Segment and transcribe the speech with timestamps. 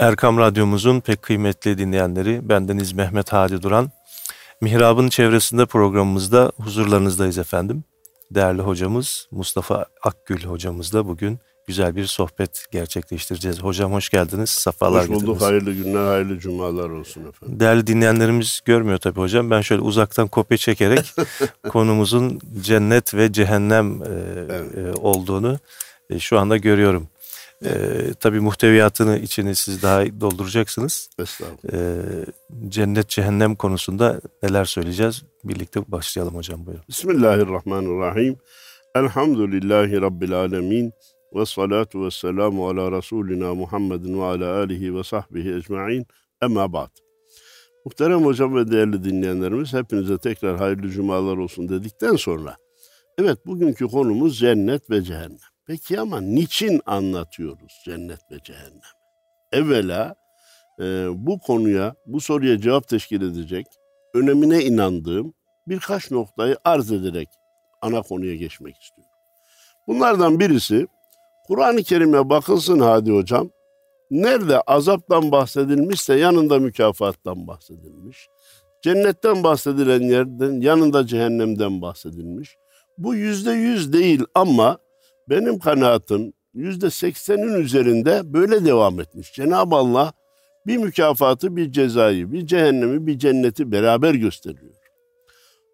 [0.00, 3.90] Erkam Radyomuzun pek kıymetli dinleyenleri, bendeniz Mehmet Hadi Duran.
[4.60, 7.84] Mihrab'ın çevresinde programımızda huzurlarınızdayız efendim.
[8.30, 13.62] Değerli hocamız Mustafa Akgül hocamızla bugün güzel bir sohbet gerçekleştireceğiz.
[13.62, 15.42] Hocam hoş geldiniz, safalar Hoş bulduk, getirdiniz.
[15.42, 17.60] hayırlı günler, hayırlı cumalar olsun efendim.
[17.60, 19.50] Değerli dinleyenlerimiz görmüyor tabii hocam.
[19.50, 21.14] Ben şöyle uzaktan kopya çekerek
[21.68, 24.06] konumuzun cennet ve cehennem e,
[24.50, 24.78] Evet.
[24.78, 25.58] e, olduğunu
[26.10, 27.08] e, şu anda görüyorum.
[27.64, 27.70] E,
[28.20, 31.10] tabii muhteviyatını içini siz daha dolduracaksınız.
[31.18, 31.74] Estağfurullah.
[31.74, 35.22] E, cennet cehennem konusunda neler söyleyeceğiz?
[35.44, 36.84] Birlikte başlayalım hocam buyurun.
[36.88, 38.36] Bismillahirrahmanirrahim.
[38.94, 40.92] Elhamdülillahi Rabbil alemin.
[41.34, 46.06] Ve salatu ve selamu ala Resulina Muhammedin ve ala alihi ve sahbihi ecma'in.
[46.42, 46.90] Emma ba'd.
[47.84, 52.56] Muhterem hocam ve değerli dinleyenlerimiz hepinize tekrar hayırlı cumalar olsun dedikten sonra
[53.18, 55.49] evet bugünkü konumuz cennet ve cehennem.
[55.70, 58.80] Peki ama niçin anlatıyoruz cennet ve cehennem?
[59.52, 60.14] Evvela
[60.80, 60.84] e,
[61.14, 63.66] bu konuya, bu soruya cevap teşkil edecek
[64.14, 65.34] önemine inandığım
[65.68, 67.28] birkaç noktayı arz ederek
[67.82, 69.12] ana konuya geçmek istiyorum.
[69.86, 70.86] Bunlardan birisi
[71.46, 73.50] Kur'an-ı Kerim'e bakılsın Hadi Hocam.
[74.10, 78.28] Nerede azaptan bahsedilmişse yanında mükafattan bahsedilmiş.
[78.82, 82.56] Cennetten bahsedilen yerden yanında cehennemden bahsedilmiş.
[82.98, 84.78] Bu yüzde yüz değil ama
[85.29, 89.33] benim kanaatim yüzde seksenin üzerinde böyle devam etmiş.
[89.33, 90.13] Cenab-ı Allah
[90.67, 94.75] bir mükafatı, bir cezayı, bir cehennemi, bir cenneti beraber gösteriyor.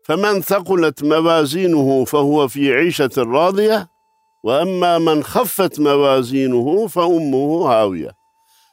[0.08, 3.80] فَمَنْ ثَقُلَتْ مَوَازِينُهُ فَهُوَ فِي عِيشَةٍ رَاضِيَةٍ
[4.46, 8.12] وَاَمَّا مَنْ خَفَّتْ مَوَازِينُهُ فَاُمُّهُ هَاوِيَةٍ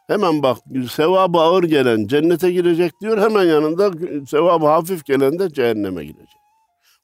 [0.06, 0.58] Hemen bak
[0.90, 3.18] sevabı ağır gelen cennete girecek diyor.
[3.18, 3.90] Hemen yanında
[4.26, 6.40] sevabı hafif gelen de cehenneme girecek.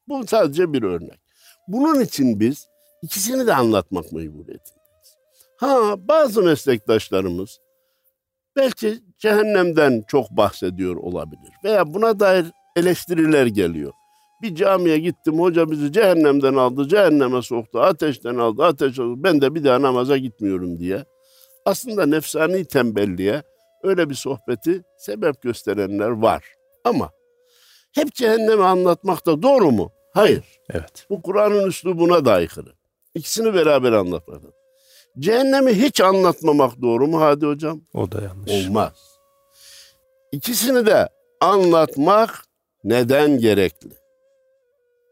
[0.08, 1.20] Bu sadece bir örnek.
[1.68, 2.66] Bunun için biz
[3.01, 5.15] ikisini de anlatmak mecburiyetindeyiz.
[5.57, 7.59] Ha bazı meslektaşlarımız
[8.55, 11.51] belki cehennemden çok bahsediyor olabilir.
[11.63, 13.91] Veya buna dair eleştiriler geliyor.
[14.41, 19.23] Bir camiye gittim hoca bizi cehennemden aldı, cehenneme soktu, ateşten aldı, ateş oldu.
[19.23, 21.05] Ben de bir daha namaza gitmiyorum diye.
[21.65, 23.43] Aslında nefsani tembelliğe
[23.83, 26.43] öyle bir sohbeti sebep gösterenler var.
[26.83, 27.11] Ama
[27.95, 29.91] hep cehennemi anlatmak da doğru mu?
[30.13, 30.43] Hayır.
[30.73, 31.05] Evet.
[31.09, 32.78] Bu Kur'an'ın üslubuna da aykırı.
[33.15, 34.41] İkisini beraber anlatmak.
[35.19, 37.81] Cehennemi hiç anlatmamak doğru mu Hadi Hocam?
[37.93, 38.51] O da yanlış.
[38.67, 38.93] Olmaz.
[40.31, 41.09] İkisini de
[41.41, 42.43] anlatmak
[42.83, 43.89] neden gerekli?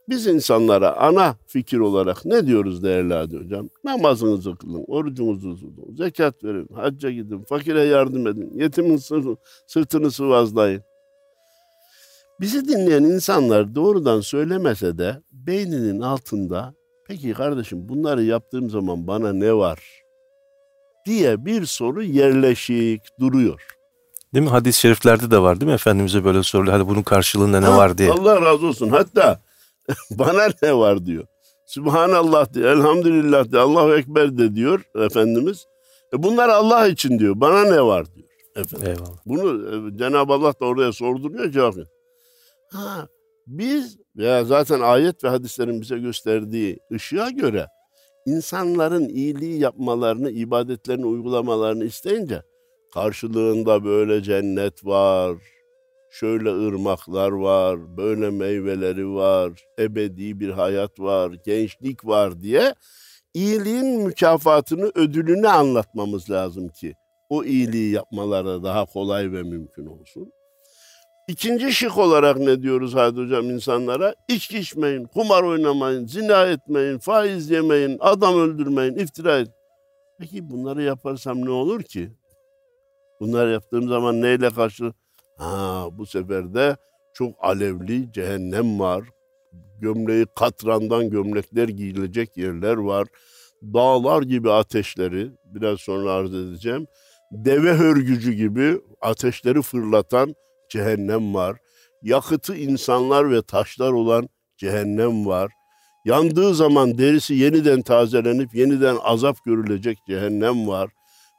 [0.09, 3.69] Biz insanlara ana fikir olarak ne diyoruz değerli Hadi Hocam?
[3.84, 9.38] Namazınızı kılın, orucunuzu tutun, zekat verin, hacca gidin, fakire yardım edin, yetimin sır-
[9.68, 10.81] sırtını sıvazlayın.
[12.41, 16.74] Bizi dinleyen insanlar doğrudan söylemese de beyninin altında
[17.07, 19.79] peki kardeşim bunları yaptığım zaman bana ne var
[21.06, 23.66] diye bir soru yerleşik duruyor.
[24.34, 24.50] Değil mi?
[24.51, 25.75] Hadis-i şeriflerde de var değil mi?
[25.75, 26.78] Efendimiz'e böyle soruluyor.
[26.78, 28.12] Hadi bunun karşılığında ne Ha, var diye.
[28.12, 28.90] Allah razı olsun.
[28.90, 29.40] Hatta
[30.12, 31.25] bana ne var diyor.
[31.66, 35.66] Sübhanallah diyor, elhamdülillah diyor, Allahu Ekber de diyor Efendimiz.
[36.13, 38.28] E bunlar Allah için diyor, bana ne var diyor.
[38.56, 38.88] Efendim.
[38.88, 39.18] Eyvallah.
[39.25, 41.75] Bunu e, Cenab-ı Allah da oraya sorduruyor cevap.
[42.72, 43.07] Ha,
[43.47, 47.67] biz veya zaten ayet ve hadislerin bize gösterdiği ışığa göre
[48.25, 52.41] insanların iyiliği yapmalarını, ibadetlerini uygulamalarını isteyince
[52.94, 55.38] karşılığında böyle cennet var,
[56.11, 62.73] şöyle ırmaklar var, böyle meyveleri var, ebedi bir hayat var, gençlik var diye
[63.33, 66.94] iyiliğin mükafatını, ödülünü anlatmamız lazım ki
[67.29, 70.31] o iyiliği yapmaları daha kolay ve mümkün olsun.
[71.27, 74.15] İkinci şık olarak ne diyoruz Hadi Hocam insanlara?
[74.27, 79.47] İçki içmeyin, kumar oynamayın, zina etmeyin, faiz yemeyin, adam öldürmeyin, iftira et.
[80.19, 82.11] Peki bunları yaparsam ne olur ki?
[83.19, 84.93] Bunları yaptığım zaman neyle karşı?
[85.38, 86.77] Ha bu sefer de
[87.13, 89.03] çok alevli cehennem var.
[89.81, 93.07] Gömleği katrandan gömlekler giyilecek yerler var.
[93.63, 96.88] Dağlar gibi ateşleri biraz sonra arz edeceğim.
[97.31, 100.35] Deve hörgücü gibi ateşleri fırlatan
[100.69, 101.58] cehennem var.
[102.04, 105.52] Yakıtı insanlar ve taşlar olan cehennem var.
[106.06, 110.90] Yandığı zaman derisi yeniden tazelenip yeniden azap görülecek cehennem var.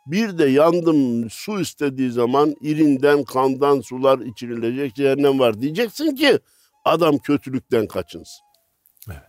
[0.06, 5.60] Bir de yandım su istediği zaman irinden kandan sular içirilecek cehennem var.
[5.60, 6.38] Diyeceksin ki
[6.84, 8.44] adam kötülükten kaçınsın.
[9.08, 9.22] Evet.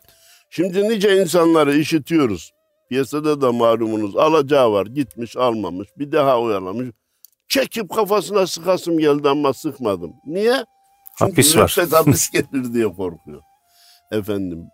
[0.49, 2.51] Şimdi nice insanları işitiyoruz.
[2.89, 6.89] Piyasada da malumunuz alacağı var gitmiş almamış bir daha oyalamış.
[7.49, 10.13] Çekip kafasına sıkasım geldi ama sıkmadım.
[10.25, 10.65] Niye?
[11.17, 13.41] Çünkü Hapis müebbet hapis gelir diye korkuyor.
[14.11, 14.67] Efendim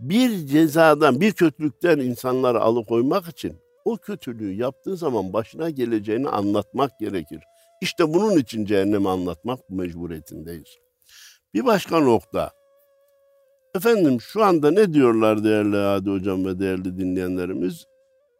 [0.00, 7.42] bir cezadan bir kötülükten insanları alıkoymak için o kötülüğü yaptığı zaman başına geleceğini anlatmak gerekir.
[7.80, 10.78] İşte bunun için cehennemi anlatmak mecburiyetindeyiz.
[11.54, 12.50] Bir başka nokta.
[13.74, 17.84] Efendim şu anda ne diyorlar değerli Hadi Hocam ve değerli dinleyenlerimiz?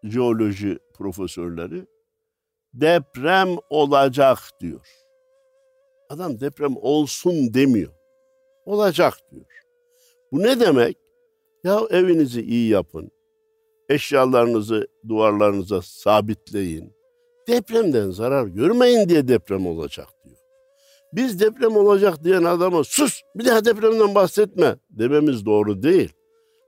[0.04, 1.86] Jeoloji profesörleri.
[2.74, 4.86] Deprem olacak diyor.
[6.08, 7.92] Adam deprem olsun demiyor.
[8.64, 9.46] Olacak diyor.
[10.32, 10.96] Bu ne demek?
[11.64, 13.10] Ya evinizi iyi yapın.
[13.88, 16.92] Eşyalarınızı duvarlarınıza sabitleyin.
[17.48, 20.36] Depremden zarar görmeyin diye deprem olacak diyor.
[21.12, 26.12] Biz deprem olacak diyen adama sus bir daha depremden bahsetme dememiz doğru değil.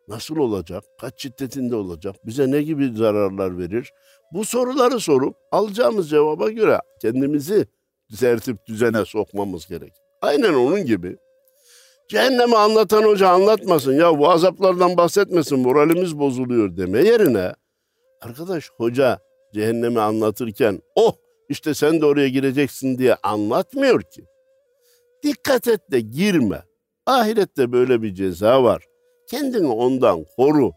[0.08, 0.84] Nasıl olacak?
[1.00, 2.16] Kaç şiddetinde olacak?
[2.26, 3.93] Bize ne gibi zararlar verir?
[4.32, 7.67] Bu soruları sorup alacağımız cevaba göre kendimizi
[8.11, 9.93] düzeltip düzene sokmamız gerek.
[10.23, 11.17] Aynen onun gibi.
[12.08, 17.52] Cehennemi anlatan hoca anlatmasın ya bu azaplardan bahsetmesin moralimiz bozuluyor deme yerine
[18.20, 19.20] arkadaş hoca
[19.55, 21.14] cehennemi anlatırken oh
[21.49, 24.25] işte sen de oraya gireceksin diye anlatmıyor ki.
[25.23, 26.62] Dikkat et de girme.
[27.06, 28.85] Ahirette böyle bir ceza var.
[29.31, 30.73] Kendini ondan koru.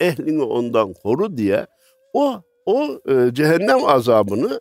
[0.00, 1.66] Ehlini ondan koru diye
[2.12, 4.60] o o e, cehennem azabını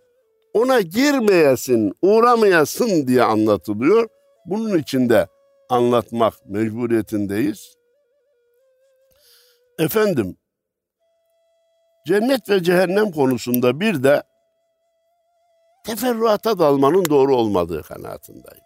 [0.54, 4.08] ona girmeyesin, uğramayasın diye anlatılıyor.
[4.46, 5.28] Bunun için de
[5.70, 7.74] anlatmak mecburiyetindeyiz.
[9.80, 10.38] Efendim,
[12.08, 14.24] cennet ve cehennem konusunda bir de
[15.86, 18.64] teferruata dalmanın doğru olmadığı kanaatindeyim.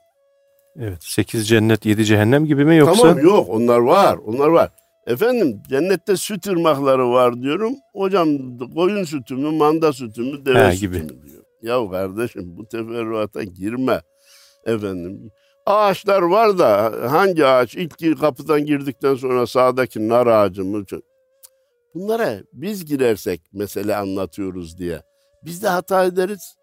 [0.80, 1.04] Evet.
[1.04, 3.02] Sekiz cennet, yedi cehennem gibi mi yoksa?
[3.02, 4.72] Tamam yok onlar var, onlar var.
[5.08, 7.74] Efendim cennette süt ırmakları var diyorum.
[7.94, 11.04] Hocam koyun sütü mü, manda sütü mü, deve He, sütü gibi.
[11.04, 11.44] mü diyor.
[11.62, 14.02] Ya kardeşim bu teferruata girme.
[14.66, 15.32] Efendim
[15.66, 20.86] ağaçlar var da hangi ağaç ilk kapıdan girdikten sonra sağdaki nar ağacı mı?
[21.94, 25.02] Bunlara biz girersek mesele anlatıyoruz diye.
[25.46, 26.56] Biz de hata ederiz.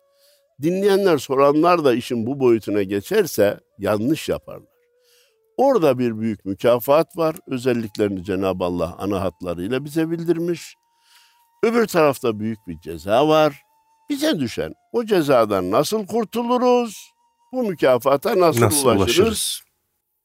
[0.63, 4.70] Dinleyenler, soranlar da işin bu boyutuna geçerse yanlış yaparlar.
[5.61, 7.37] Orada bir büyük mükafat var.
[7.47, 10.75] Özelliklerini Cenab-ı Allah ana hatlarıyla bize bildirmiş.
[11.63, 13.63] Öbür tarafta büyük bir ceza var.
[14.11, 17.11] Bize düşen o cezadan nasıl kurtuluruz?
[17.53, 19.19] Bu mükafata nasıl, Nasıl ulaşırız?
[19.19, 19.61] ulaşırız?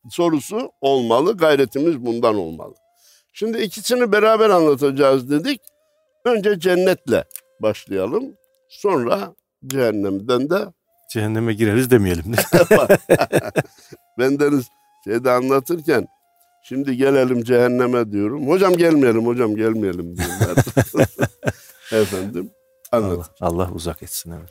[0.09, 1.37] Sorusu olmalı.
[1.37, 2.73] Gayretimiz bundan olmalı.
[3.33, 5.61] Şimdi ikisini beraber anlatacağız dedik.
[6.25, 7.23] Önce cennetle
[7.61, 8.35] başlayalım.
[8.69, 9.35] Sonra
[9.67, 10.65] cehennemden de
[11.13, 12.23] Cehenneme gireriz demeyelim.
[14.19, 14.69] bendeniz
[15.05, 16.07] şeyde anlatırken
[16.63, 18.47] şimdi gelelim cehenneme diyorum.
[18.47, 20.65] Hocam gelmeyelim, hocam gelmeyelim diyorlar.
[22.01, 22.51] Efendim
[22.91, 23.31] anlat.
[23.41, 24.31] Allah, Allah uzak etsin.
[24.31, 24.49] Evet.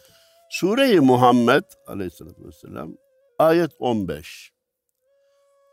[0.50, 2.96] Sure-i Muhammed aleyhissalatü vesselam
[3.38, 4.52] ayet 15.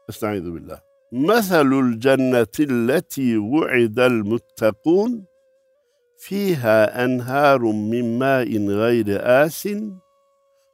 [0.10, 0.80] Estaizu billah.
[1.12, 5.28] Meselul cennetilleti vu'idel muttakun
[6.18, 10.02] fiha enharun min ma'in gayri asin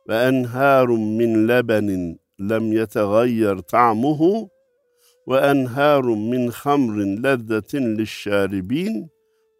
[0.07, 1.47] ve enharun min
[2.39, 4.49] lebenin lem yetegayyer ta'muhu
[5.27, 9.11] ve enharun min hamrin lezzetin lişşaribin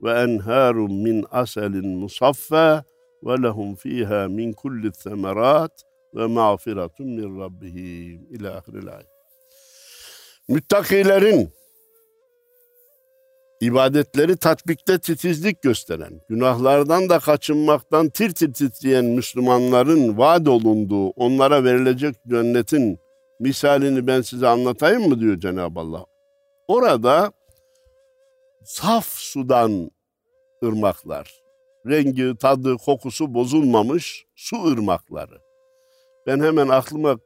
[0.02, 2.84] ve enharun min aselin musaffa
[3.24, 5.84] ve lehum fiha min kulli semerat
[6.16, 9.08] ve mağfiretun min rabbihim ila ahiril ayet.
[10.50, 11.50] Müttakilerin
[13.62, 22.16] ibadetleri tatbikte titizlik gösteren, günahlardan da kaçınmaktan tir tir titreyen Müslümanların vaat olunduğu, onlara verilecek
[22.28, 23.00] cennetin
[23.40, 26.06] misalini ben size anlatayım mı diyor Cenab-ı Allah.
[26.68, 27.32] Orada
[28.64, 29.92] saf sudan
[30.64, 31.34] ırmaklar,
[31.88, 35.42] rengi, tadı, kokusu bozulmamış su ırmakları.
[36.28, 37.18] Ben hemen aklıma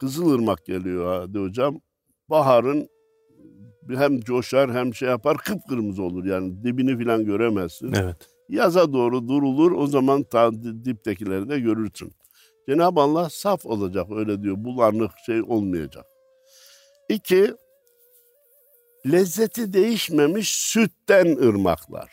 [0.00, 1.80] Kızılırmak geliyor hadi hocam.
[2.30, 2.88] Baharın
[3.88, 7.92] hem coşar hem şey yapar kıpkırmızı olur yani dibini falan göremezsin.
[7.92, 8.16] Evet.
[8.48, 10.52] Yaza doğru durulur o zaman ta
[10.84, 12.12] diptekileri de görürsün.
[12.68, 16.04] Cenab-ı Allah saf olacak öyle diyor bulanık şey olmayacak.
[17.08, 17.54] İki,
[19.12, 22.10] lezzeti değişmemiş sütten ırmaklar.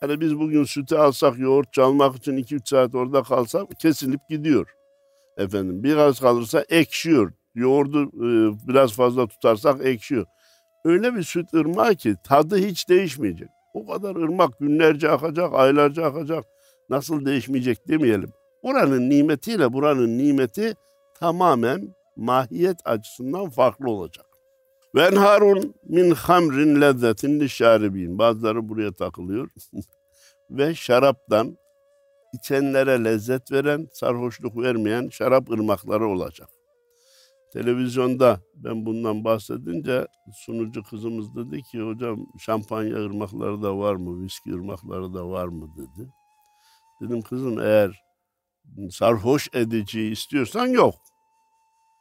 [0.00, 4.74] Hani biz bugün sütü alsak yoğurt çalmak için 2-3 saat orada kalsak kesilip gidiyor.
[5.36, 7.32] Efendim biraz kalırsa ekşiyor.
[7.54, 10.26] Yoğurdu e, biraz fazla tutarsak ekşiyor.
[10.84, 13.48] Öyle bir süt ırmağı ki tadı hiç değişmeyecek.
[13.74, 16.44] O kadar ırmak günlerce akacak, aylarca akacak.
[16.90, 18.32] Nasıl değişmeyecek demeyelim.
[18.62, 20.74] Oranın nimetiyle buranın nimeti
[21.20, 24.26] tamamen mahiyet açısından farklı olacak.
[24.94, 28.18] Ve enharun min hamrin lezzetin lişaribin.
[28.18, 29.48] Bazıları buraya takılıyor.
[30.50, 31.56] Ve şaraptan
[32.32, 36.48] içenlere lezzet veren, sarhoşluk vermeyen şarap ırmakları olacak.
[37.52, 44.54] Televizyonda ben bundan bahsedince sunucu kızımız dedi ki hocam şampanya ırmakları da var mı, viski
[44.54, 46.08] ırmakları da var mı dedi.
[47.00, 48.02] Dedim kızım eğer
[48.90, 50.94] sarhoş edici istiyorsan yok.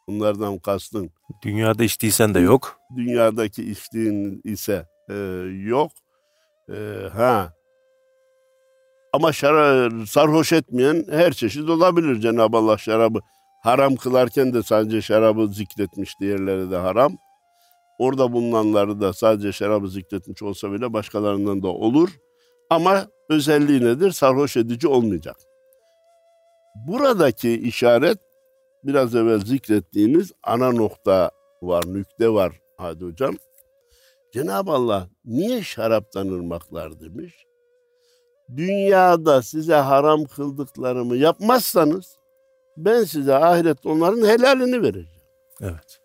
[0.08, 1.10] Bunlardan kastın
[1.44, 2.78] Dünyada içtiysen de yok.
[2.96, 5.14] dünyadaki içtiğin ise e,
[5.66, 5.92] yok.
[6.70, 7.54] E, ha.
[9.14, 12.20] Ama şara, sarhoş etmeyen her çeşit olabilir.
[12.22, 13.20] Cenab-ı Allah şarabı
[13.62, 17.18] haram kılarken de sadece şarabı zikretmiş, diğerleri de haram.
[18.00, 22.10] Orada bulunanları da sadece şarabı zikretmiş olsa bile başkalarından da olur.
[22.70, 24.12] Ama özelliği nedir?
[24.12, 25.36] Sarhoş edici olmayacak.
[26.88, 28.18] Buradaki işaret
[28.84, 33.36] biraz evvel zikrettiğimiz ana nokta var, nükte var hadi hocam.
[34.34, 37.46] Cenab-ı Allah niye şaraptan ırmaklar demiş?
[38.58, 42.21] Dünyada size haram kıldıklarımı yapmazsanız
[42.78, 45.08] ben size ahirette onların helalini vereceğim.
[45.62, 46.00] Evet.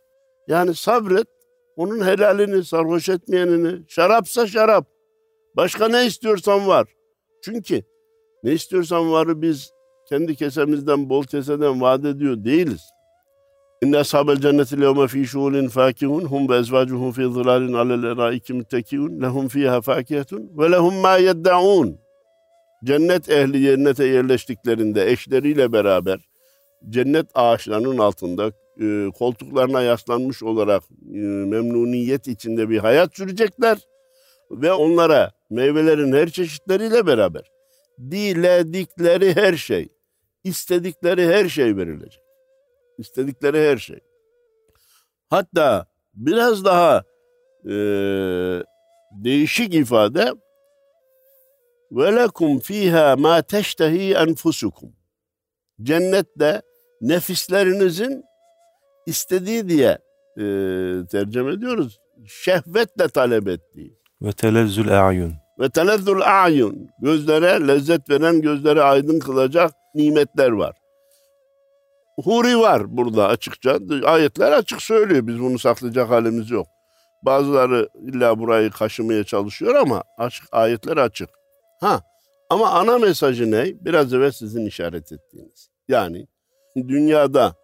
[0.49, 1.27] Yani sabret,
[1.77, 4.87] onun helalini, sarhoş etmeyenini, şarapsa şarap.
[5.57, 6.89] Başka ne istiyorsan var.
[7.43, 7.83] Çünkü
[8.43, 9.71] ne istiyorsan varı biz
[10.09, 12.83] kendi kesemizden, bol keseden vaat ediyor değiliz.
[13.83, 19.23] İnne ashabel cenneti levme fî şûlin fâkihun hum ve ezvâcuhum fî zilâlin alel erâiki müttekîun
[19.23, 21.99] lehum fîhâ fâkihetun ve lehum mâ yedda'ûn.
[22.85, 26.36] Cennet ehli cennete yerleştiklerinde eşleriyle beraber
[26.89, 30.83] cennet ağaçlarının altında e, koltuklarına yaslanmış olarak
[31.15, 33.79] e, memnuniyet içinde bir hayat sürecekler
[34.51, 37.43] ve onlara meyvelerin her çeşitleriyle beraber
[38.11, 39.89] diledikleri her şey,
[40.45, 42.23] istedikleri her şey verilecek.
[42.99, 43.99] İstedikleri her şey.
[45.31, 47.05] Hatta biraz daha
[47.65, 47.75] e,
[49.13, 50.33] değişik ifade
[51.93, 54.93] lekum fiha ma teştehi enfusukum.
[55.83, 56.63] Cennette
[57.01, 58.25] nefislerinizin
[59.07, 59.99] istediği diye
[60.37, 60.43] e,
[61.11, 61.99] tercüme ediyoruz.
[62.27, 63.99] Şehvetle talep ettiği.
[64.23, 65.35] Ve telezzül a'yun.
[65.61, 66.89] Ve telezzül a'yun.
[67.03, 70.77] Gözlere lezzet veren, gözlere aydın kılacak nimetler var.
[72.25, 73.79] Huri var burada açıkça.
[74.05, 75.27] Ayetler açık söylüyor.
[75.27, 76.67] Biz bunu saklayacak halimiz yok.
[77.23, 81.29] Bazıları illa burayı kaşımaya çalışıyor ama açık ayetler açık.
[81.81, 82.03] Ha
[82.51, 83.65] ama ana mesajı ne?
[83.81, 85.71] Biraz evvel sizin işaret ettiğiniz.
[85.89, 86.27] Yani
[86.77, 87.55] dünyada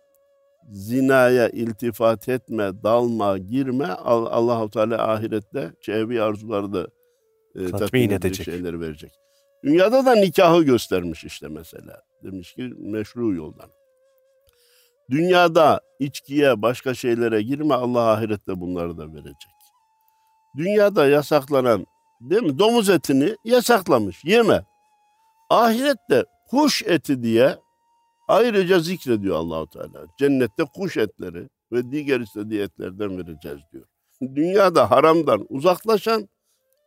[0.70, 3.86] zinaya iltifat etme, dalma, girme.
[3.86, 6.80] Al- Allahu Teala ahirette şehvi arzuları da
[7.54, 8.44] e, Tatmin tatmin edecek.
[8.46, 9.12] şeyleri verecek.
[9.64, 12.02] Dünyada da nikahı göstermiş işte mesela.
[12.24, 13.70] Demiş ki meşru yoldan.
[15.10, 17.74] Dünyada içkiye, başka şeylere girme.
[17.74, 19.52] Allah ahirette bunları da verecek.
[20.56, 21.86] Dünyada yasaklanan
[22.20, 22.58] değil mi?
[22.58, 24.24] Domuz etini yasaklamış.
[24.24, 24.64] Yeme.
[25.52, 27.56] Ahirette kuş eti diye
[28.28, 30.06] ayrıca zikrediyor Allahu Teala.
[30.18, 33.84] Cennette kuş etleri ve diğer istediği etlerden vereceğiz diyor.
[34.22, 36.28] Dünyada haramdan uzaklaşan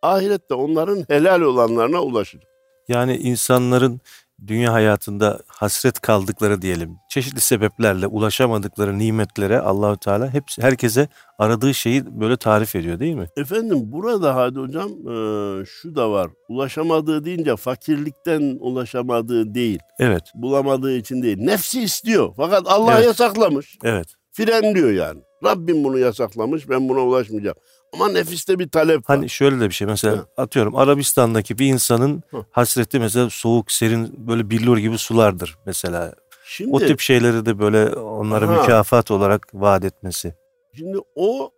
[0.01, 2.43] ahirette onların helal olanlarına ulaşır.
[2.87, 4.01] Yani insanların
[4.47, 6.97] dünya hayatında hasret kaldıkları diyelim.
[7.09, 11.07] Çeşitli sebeplerle ulaşamadıkları nimetlere Allahü Teala hep herkese
[11.39, 13.27] aradığı şeyi böyle tarif ediyor değil mi?
[13.37, 16.27] Efendim burada hadi hocam eee, şu da var.
[16.49, 19.79] Ulaşamadığı deyince fakirlikten ulaşamadığı değil.
[19.99, 21.37] Evet, Bulamadığı için değil.
[21.39, 22.33] Nefsi istiyor.
[22.37, 23.05] Fakat Allah Evet.
[23.05, 23.77] yasaklamış.
[23.83, 24.07] evet.
[24.31, 25.21] Frenliyor yani.
[25.43, 26.69] Rabbim bunu yasaklamış.
[26.69, 27.57] Ben buna ulaşmayacağım.
[27.95, 29.03] Ama nefiste bir talep var.
[29.17, 30.27] Hani şöyle de bir şey mesela Hı.
[30.37, 32.45] atıyorum Arabistan'daki bir insanın Hı.
[32.51, 36.13] hasreti mesela soğuk, serin böyle billur gibi sulardır mesela.
[36.47, 38.61] Şimdi, O tip şeyleri de böyle onlara Aha.
[38.61, 40.33] mükafat olarak vaat etmesi.
[40.73, 41.51] şimdi o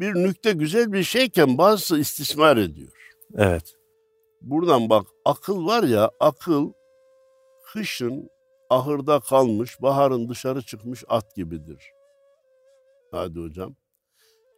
[0.00, 2.92] bir nükte güzel bir şeyken bazısı istismar ediyor.
[3.38, 3.74] Evet,
[4.40, 6.72] Buradan bak akıl var ya akıl
[7.72, 8.28] kışın
[8.70, 11.84] ahırda kalmış baharın dışarı çıkmış at gibidir.
[13.10, 13.76] Hadi hocam.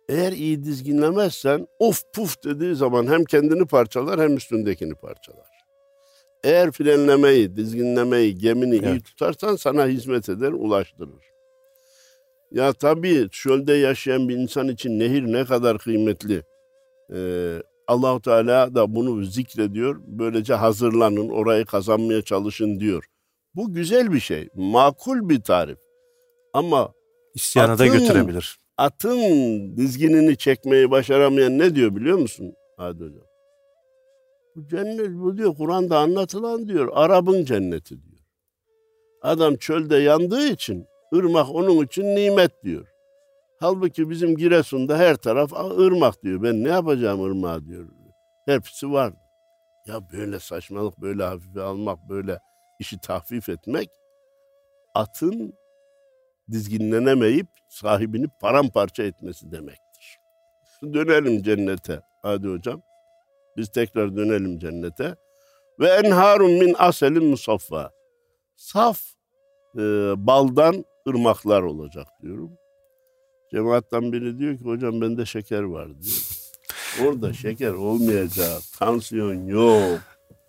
[0.09, 5.47] Eğer iyi dizginlemezsen of puf dediği zaman hem kendini parçalar hem üstündekini parçalar.
[6.45, 9.05] Eğer frenlemeyi, dizginlemeyi, gemini iyi Evet.
[9.05, 11.25] tutarsan sana hizmet eder, ulaştırır.
[12.51, 16.43] Ya tabii çölde yaşayan bir insan için nehir ne kadar kıymetli.
[17.15, 20.01] Ee, Allahu Teala da bunu zikrediyor.
[20.07, 23.05] Böylece hazırlanın, orayı kazanmaya çalışın diyor.
[23.55, 25.79] Bu güzel bir şey, makul bir tarif.
[26.53, 26.93] Ama
[27.35, 28.59] isyana da götürebilir.
[28.79, 32.55] Atın dizginini çekmeyi başaramayan ne diyor biliyor musun?
[32.77, 33.27] Hadi hocam.
[34.57, 38.23] Bu cennet bu diyor Kur'an'da anlatılan diyor Arap'ın cenneti diyor.
[39.23, 42.87] Adam çölde yandığı için ırmak onun için nimet diyor.
[43.61, 46.43] Halbuki bizim Giresun'da her taraf ırmak diyor.
[46.43, 47.89] Ben ne yapacağım ırmağı diyor.
[48.47, 49.13] Hepsi var.
[49.87, 52.39] Ya böyle saçmalık, böyle hafife almak, böyle
[52.81, 53.89] işi tahfif etmek
[54.95, 55.55] atın
[56.51, 60.19] dizginlenemeyip sahibini paramparça etmesi demektir.
[60.83, 62.01] Dönelim cennete.
[62.23, 62.83] Hadi hocam.
[63.57, 65.17] Biz tekrar dönelim cennete.
[65.81, 67.91] Ve enharun min aselin musaffa.
[68.57, 69.01] Saf
[69.77, 69.81] e,
[70.17, 72.51] baldan ırmaklar olacak diyorum.
[73.51, 76.45] Cemaattan biri diyor ki hocam bende şeker var diyor.
[77.03, 78.63] Orada şeker olmayacak.
[78.79, 80.01] Tansiyon yok.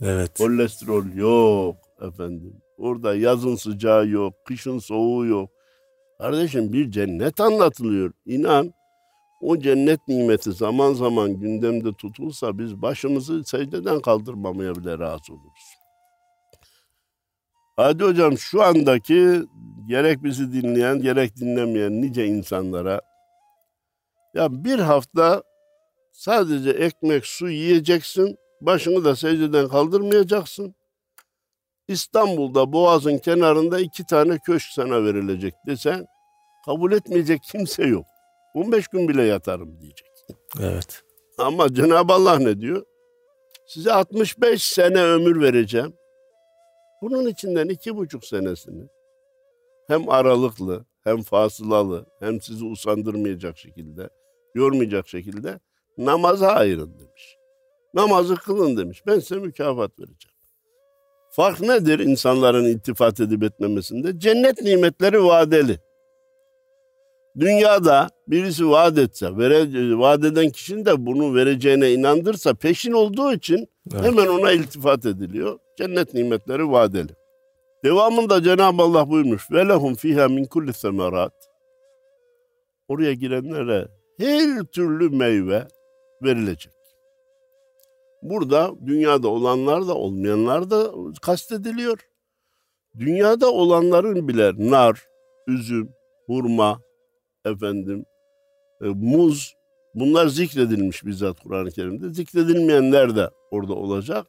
[0.02, 0.38] Evet.
[0.38, 2.62] Kolesterol yok efendim.
[2.78, 5.50] Orada yazın sıcağı yok, kışın soğuğu yok.
[6.18, 8.14] Kardeşim bir cennet anlatılıyor.
[8.26, 8.74] İnan
[9.42, 15.76] o cennet nimeti zaman zaman gündemde tutulsa biz başımızı secdeden kaldırmamaya bile razı oluruz.
[17.76, 19.44] Hadi hocam şu andaki
[19.88, 23.02] gerek bizi dinleyen gerek dinlemeyen nice insanlara
[24.34, 25.44] ya bir hafta
[26.12, 30.76] sadece ekmek su yiyeceksin başını da secdeden kaldırmayacaksın.
[31.88, 36.06] İstanbul'da Boğaz'ın kenarında iki tane köşk sana verilecek desen
[36.66, 38.06] kabul etmeyecek kimse yok.
[38.54, 40.08] 15 gün bile yatarım diyecek.
[40.62, 41.04] Evet.
[41.38, 42.86] Ama Cenab-ı Allah ne diyor?
[43.68, 45.94] Size 65 sene ömür vereceğim.
[47.02, 48.88] Bunun içinden iki buçuk senesini
[49.88, 54.10] hem aralıklı hem fasılalı hem sizi usandırmayacak şekilde,
[54.56, 55.60] yormayacak şekilde
[55.98, 57.38] namaza ayırın demiş.
[57.94, 59.04] Namazı kılın demiş.
[59.08, 60.35] Ben size mükafat vereceğim.
[61.36, 64.20] Fark nedir insanların iltifat edip etmemesinde?
[64.20, 65.80] Cennet nimetleri vadeli.
[67.40, 73.68] Dünyada birisi vaat etse, vere, vaat eden kişinin de bunu vereceğine inandırsa peşin olduğu için
[73.94, 74.06] Evet.
[74.06, 75.60] hemen ona iltifat ediliyor.
[75.78, 77.12] Cennet nimetleri vadeli.
[77.84, 79.52] Devamında Cenab-ı Allah buyurmuş.
[79.52, 81.34] Ve lehum fiha min kulli semerat.
[82.88, 83.88] Oraya girenlere
[84.20, 85.68] her türlü meyve
[86.24, 86.75] verilecek.
[88.30, 90.92] Burada dünyada olanlar da olmayanlar da
[91.22, 92.00] kastediliyor.
[93.00, 95.04] Dünyada olanların bile nar,
[95.48, 95.90] üzüm,
[96.28, 96.82] hurma,
[97.46, 98.06] efendim,
[98.82, 99.56] e, muz
[99.96, 102.14] bunlar zikredilmiş bizzat Kur'an-ı Kerim'de.
[102.14, 104.28] Zikredilmeyenler de orada olacak.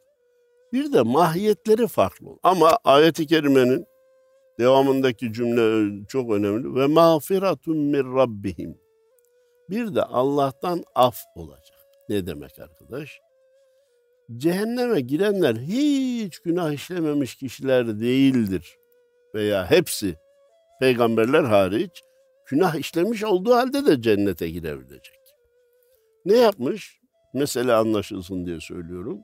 [0.73, 2.27] Bir de mahiyetleri farklı.
[2.43, 3.85] Ama ayet-i kerimenin
[4.59, 6.75] devamındaki cümle çok önemli.
[6.75, 8.77] Ve mağfiratun min rabbihim.
[9.69, 11.77] Bir de Allah'tan af olacak.
[12.09, 13.26] Ne demek arkadaş?
[14.35, 18.77] Cehenneme girenler hiç günah işlememiş kişiler değildir.
[19.35, 20.15] Veya hepsi
[20.79, 22.03] peygamberler hariç
[22.49, 25.19] günah işlemiş olduğu halde de cennete girebilecek.
[26.25, 26.99] Ne yapmış?
[27.33, 29.21] Mesele anlaşılsın diye söylüyorum.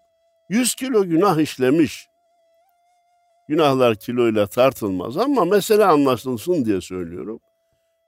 [0.50, 2.08] 100 kilo günah işlemiş.
[3.48, 7.40] Günahlar kiloyla tartılmaz ama mesele anlaşılsın diye söylüyorum.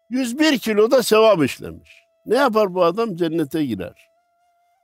[0.10, 2.04] 101 kilo da sevap işlemiş.
[2.26, 3.16] Ne yapar bu adam?
[3.16, 4.15] Cennete girer.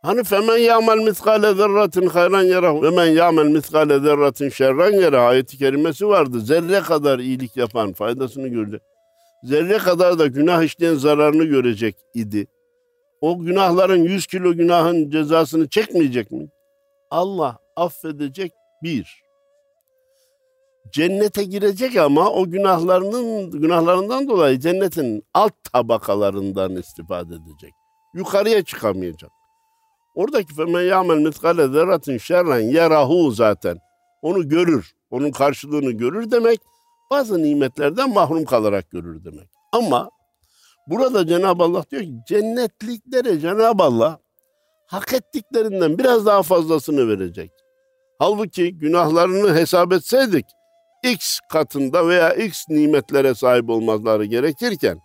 [0.02, 5.58] Hani femen ya'mel miskale zerratin hayran yara ve men ya'mel miskale zerratin şerran yara ayeti
[5.58, 6.42] kerimesi vardı.
[6.42, 8.82] Zerre kadar iyilik yapan faydasını görecek.
[9.44, 12.48] Zerre kadar da günah işleyen zararını görecek idi.
[13.22, 16.50] O günahların 100 kilo günahın cezasını çekmeyecek mi?
[17.12, 18.52] Allah affedecek
[18.84, 19.24] bir.
[20.94, 27.74] Cennete girecek ama o günahlarının günahlarından dolayı cennetin alt tabakalarından istifade edecek.
[28.14, 29.32] Yukarıya çıkamayacak.
[30.16, 33.78] Oradaki femen ya'mel mitkale zerratin şerren yerahu zaten.
[34.22, 34.92] Onu görür.
[35.10, 36.60] Onun karşılığını görür demek.
[37.12, 39.48] Bazı nimetlerden mahrum kalarak görür demek.
[39.72, 40.10] Ama
[40.88, 44.20] burada Cenab-ı Allah diyor ki cennetliklere Cenab-ı Allah
[44.88, 47.52] hak ettiklerinden biraz daha fazlasını verecek.
[48.20, 50.46] Halbuki günahlarını hesap etseydik
[51.04, 55.00] X katında veya X nimetlere sahip olmaları gerekirken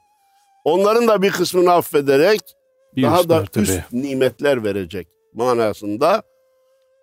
[0.64, 2.40] onların da bir kısmını affederek
[2.96, 3.62] Bir daha da mertebe.
[3.62, 6.22] üst nimetler verecek manasında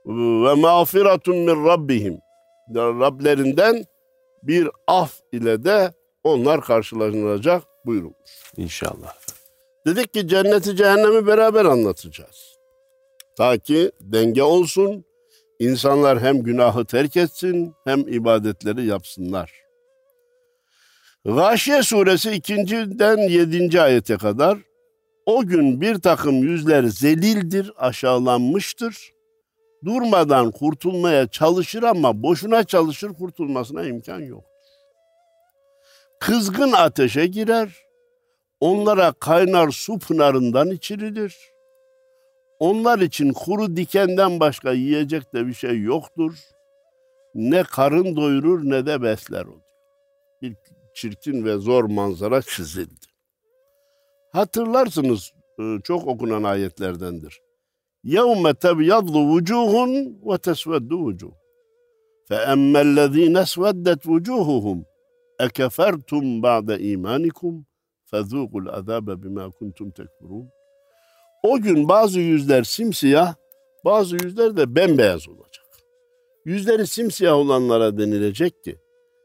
[0.06, 2.20] ve mağfiratun min rabbihim
[2.76, 3.86] Rablerinden
[4.44, 8.52] bir af ile de onlar karşılanacak buyurulmuş.
[8.58, 9.14] İnşallah.
[9.88, 12.58] Dedik ki cenneti cehennemi beraber anlatacağız.
[13.38, 15.06] Ta ki denge olsun,
[15.60, 19.52] insanlar hem günahı terk etsin hem ibadetleri yapsınlar.
[21.26, 23.82] Gâşiye suresi 2'den 7.
[23.82, 24.58] ayete kadar
[25.26, 29.14] o gün bir takım yüzler zelildir, aşağılanmıştır.
[29.86, 34.44] Durmadan kurtulmaya çalışır ama boşuna çalışır kurtulmasına imkan yok.
[36.20, 37.78] Kızgın ateşe girer,
[38.60, 41.38] onlara kaynar su pınarından içirilir.
[42.60, 46.34] Onlar için kuru dikenden başka yiyecek de bir şey yoktur.
[47.36, 49.56] Ne karın doyurur ne de besler o.
[50.42, 50.56] Bir
[50.96, 53.13] çirkin ve zor manzara çizildi.
[54.33, 57.41] Hatırlarsınız e, çok okunan ayetlerdendir.
[58.05, 59.73] يَوْمَ تَبْيَضُّ وُجُوهٌ
[60.29, 61.37] وَتَسْوَدُّ وُجُوهٌ
[62.29, 64.79] فَأَمَّا الَّذ۪ينَ اسْوَدَّتْ وُجُوهُهُمْ
[65.47, 67.55] اَكَفَرْتُمْ بَعْدَ اِيمَانِكُمْ
[68.11, 70.47] فَذُوقُوا الْعَذَابَ بِمَا كُنْتُمْ تَكْفُرُونَ
[71.43, 73.35] O gün bazı yüzler simsiyah,
[73.85, 75.67] bazı yüzler de bembeyaz olacak.
[76.45, 78.79] yüzleri simsiyah olanlara denilecek ki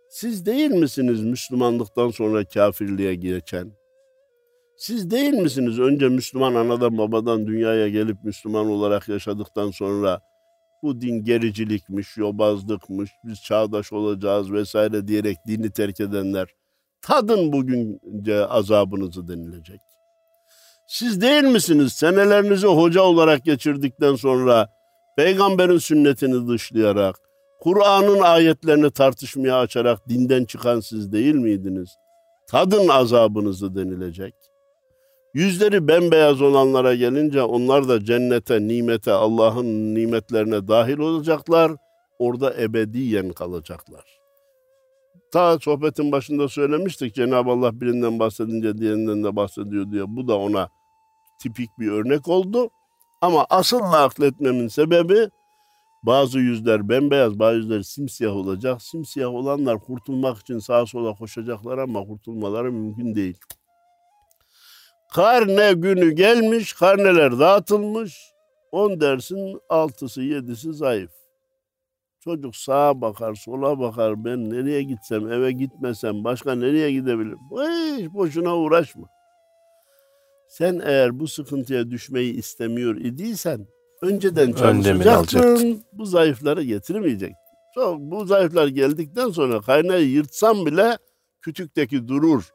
[0.10, 3.77] siz değil misiniz Müslümanlıktan sonra kafirliğe geçen?
[4.79, 10.21] Siz değil misiniz önce Müslüman anadan babadan dünyaya gelip Müslüman olarak yaşadıktan sonra
[10.83, 16.49] bu din gericilikmiş, yobazlıkmış, biz çağdaş olacağız vesaire diyerek dini terk edenler
[17.03, 19.81] tadın bugünce azabınızı denilecek.
[20.87, 24.69] Siz değil misiniz senelerinizi hoca olarak geçirdikten sonra
[25.17, 27.17] peygamberin sünnetini dışlayarak,
[27.61, 31.91] Kur'an'ın ayetlerini tartışmaya açarak dinden çıkan siz değil miydiniz?
[32.49, 34.35] Tadın azabınızı denilecek.
[35.35, 41.73] Yüzleri bembeyaz olanlara gelince onlar da cennete, nimete, Allah'ın nimetlerine dahil olacaklar.
[42.19, 44.19] Orada ebediyen kalacaklar.
[45.33, 50.17] Ta sohbetin başında söylemiştik Cenab-ı Allah birinden bahsedince diğerinden de bahsediyor diye.
[50.17, 50.69] Bu da ona
[51.43, 52.71] tipik bir örnek oldu.
[53.21, 55.31] Ama asıl nakletmemin sebebi
[56.03, 58.83] bazı yüzler bembeyaz, bazı yüzler simsiyah olacak.
[58.83, 63.39] Simsiyah olanlar kurtulmak için sağa sola koşacaklar ama kurtulmaları mümkün değil.
[65.15, 68.33] Karne günü gelmiş, karneler dağıtılmış.
[68.73, 71.11] On dersin altısı, yedisi zayıf.
[72.25, 74.25] Çocuk sağa bakar, sola bakar.
[74.25, 77.39] Ben nereye gitsem, eve gitmesem, başka nereye gidebilirim?
[77.51, 79.09] Hiç boşuna uğraşma.
[80.49, 83.67] Sen eğer bu sıkıntıya düşmeyi istemiyor idiysen
[84.03, 85.83] önceden çalışacaktın.
[85.93, 87.37] Bu zayıfları getirmeyecektin.
[87.75, 90.99] Çok, bu zayıflar geldikten sonra kaynağı yırtsan bile
[91.43, 92.51] kütükteki durur.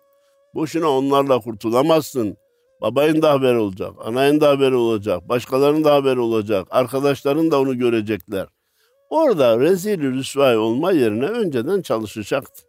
[0.56, 2.38] Boşuna onlarla kurtulamazsın.
[2.82, 7.78] Babayın da haberi olacak, anayın da haberi olacak, başkalarının da haberi olacak, arkadaşların da onu
[7.78, 8.48] görecekler.
[9.10, 12.66] Orada rezil rüsvay olma yerine önceden çalışacaktın.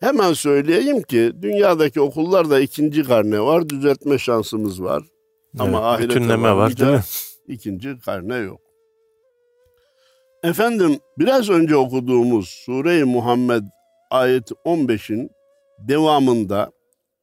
[0.00, 5.02] Hemen söyleyeyim ki dünyadaki okullarda ikinci karne var, düzeltme şansımız var.
[5.54, 7.00] Evet, Ama ahirete bütünleme var değil mi?
[7.48, 8.60] İkinci karne yok.
[10.42, 13.62] Efendim biraz önce okuduğumuz Sure-i Muhammed
[14.10, 15.30] ayet 15'in
[15.78, 16.72] devamında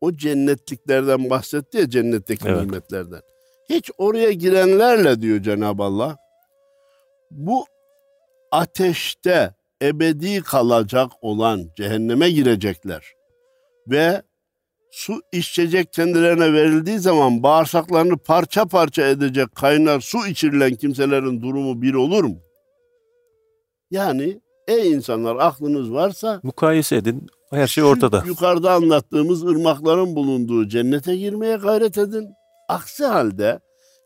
[0.02, 2.62] o cennetliklerden bahsetti ya cennetteki evet.
[2.62, 3.22] nimetlerden.
[3.70, 6.18] Hiç oraya girenlerle diyor Cenab-ı Allah.
[7.32, 7.66] Bu
[8.52, 13.14] ateşte ebedi kalacak olan cehenneme girecekler.
[13.88, 14.22] Ve
[14.92, 21.94] su içecek kendilerine verildiği zaman bağırsaklarını parça parça edecek kaynar su içirilen kimselerin durumu bir
[21.94, 22.38] olur mu?
[23.92, 27.28] Yani ey insanlar aklınız varsa mukayese edin.
[27.56, 28.24] Her şey ortada.
[28.26, 32.30] Yukarıda anlattığımız ırmakların bulunduğu cennete girmeye gayret edin.
[32.70, 33.60] Aksi halde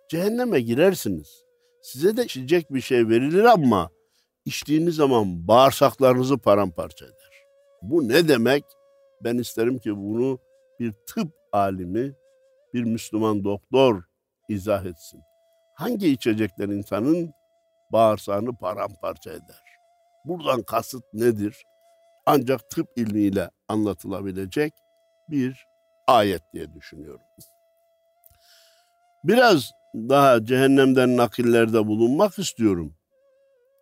[0.10, 1.44] cehenneme girersiniz.
[1.82, 3.90] Size de içecek bir şey verilir ama
[4.46, 7.44] içtiğiniz zaman bağırsaklarınızı paramparça eder.
[7.82, 8.64] Bu ne demek?
[9.24, 10.40] Ben isterim ki bunu
[10.80, 12.16] bir tıp alimi,
[12.74, 14.04] bir Müslüman doktor
[14.50, 15.22] izah etsin.
[15.76, 17.32] Hangi içecekler insanın
[17.92, 19.64] bağırsağını paramparça eder?
[20.26, 21.64] Buradan kasıt nedir?
[22.32, 24.74] Ancak tıp ilmiyle anlatılabilecek
[25.30, 25.66] bir
[26.08, 27.22] ayet diye düşünüyorum.
[29.24, 32.94] Biraz daha cehennemden nakillerde bulunmak istiyorum.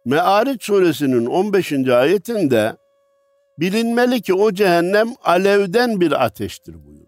[0.05, 1.89] Me'ariç suresinin 15.
[1.89, 2.77] ayetinde
[3.60, 7.07] bilinmeli ki o cehennem alevden bir ateştir buyurulmuş.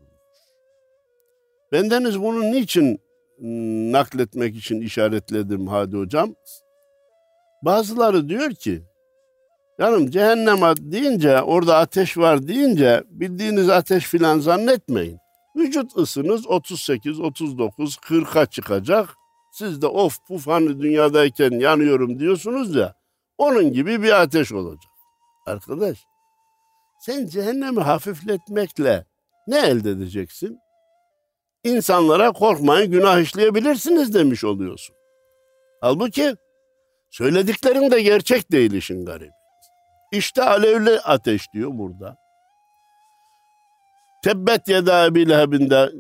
[1.72, 3.02] Bendeniz bunu niçin
[3.92, 6.36] nakletmek için işaretledim Hadi Hocam?
[7.62, 8.89] Bazıları diyor ki,
[9.80, 15.18] yanım cehennem deyince, orada ateş var deyince bildiğiniz ateş filan zannetmeyin.
[15.56, 19.10] Vücut ısınız 38, 39, 40'a çıkacak.
[19.54, 22.94] Siz de of puf hani dünyadayken yanıyorum diyorsunuz ya.
[23.38, 24.92] Onun gibi bir ateş olacak.
[25.46, 25.98] Arkadaş
[27.00, 29.06] sen cehennemi hafifletmekle
[29.48, 30.58] ne elde edeceksin?
[31.64, 34.96] İnsanlara korkmayın günah işleyebilirsiniz demiş oluyorsun.
[35.82, 36.36] Halbuki
[37.12, 39.39] söylediklerin de gerçek değil işin garibi.
[40.12, 42.18] İşte alevli ateş diyor burada.
[44.24, 45.92] Tebbet yeda Ebi Leheb'in de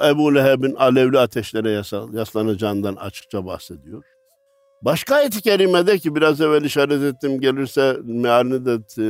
[0.00, 1.70] e, Ebu Leheb'in alevli ateşlere
[2.12, 4.04] yaslanacağından açıkça bahsediyor.
[4.82, 9.04] Başka ayet-i kerimede ki biraz evvel işaret ettim gelirse mealini de e,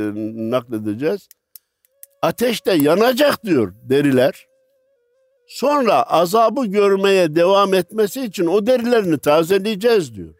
[0.51, 1.27] nakledeceğiz.
[2.21, 4.47] Ateşte yanacak diyor deriler.
[5.47, 10.35] Sonra azabı görmeye devam etmesi için o derilerini tazeleyeceğiz diyor.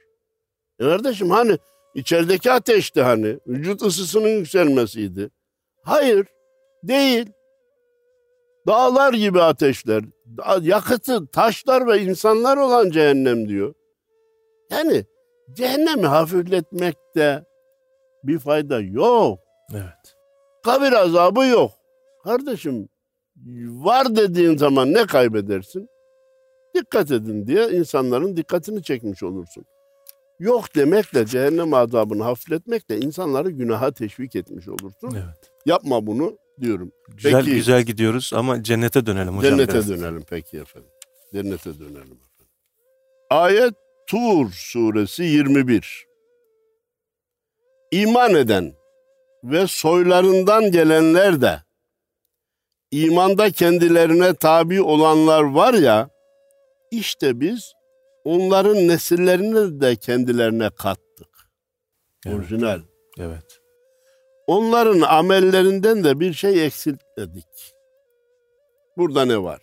[0.80, 1.58] E kardeşim hani
[1.96, 5.30] içerideki ateşti hani vücut ısısının yükselmesiydi.
[5.84, 6.28] Hayır
[6.84, 7.30] değil.
[8.68, 10.04] Dağlar gibi ateşler,
[10.62, 13.74] yakıtı taşlar ve insanlar olan cehennem diyor.
[14.72, 15.06] Yani
[15.54, 17.44] cehennemi hafifletmekte
[18.24, 19.40] bir fayda yok.
[19.74, 20.16] Evet.
[20.64, 21.72] Kabir azabı yok.
[22.24, 22.90] Kardeşim
[23.68, 25.90] var dediğin zaman ne kaybedersin?
[26.76, 29.66] Dikkat edin diye insanların dikkatini çekmiş olursun.
[30.40, 35.12] Yok demekle cehennem azabını hafifletmekle insanları günaha teşvik etmiş olursun.
[35.12, 35.52] Evet.
[35.66, 36.92] Yapma bunu diyorum.
[37.10, 37.56] Güzel Peki.
[37.56, 39.52] güzel gidiyoruz ama cennete dönelim hocam.
[39.52, 39.90] Cennete biraz.
[39.90, 40.90] dönelim peki efendim.
[41.34, 42.48] Cennete dönelim efendim.
[43.30, 43.74] Ayet
[44.08, 46.08] Tur suresi 21.
[47.92, 48.74] İman eden
[49.44, 51.60] ve soylarından gelenler de
[52.92, 56.10] imanda kendilerine tabi olanlar var ya
[56.92, 57.74] işte biz
[58.28, 61.50] onların nesillerini de kendilerine kattık.
[62.26, 62.36] Evet.
[62.36, 62.82] Orijinal.
[63.20, 63.60] Evet.
[64.48, 67.74] Onların amellerinden de bir şey eksiltmedik.
[68.98, 69.62] Burada ne var?